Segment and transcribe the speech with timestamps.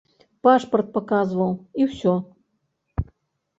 [0.45, 2.13] Пашпарт паказваў, і ўсё.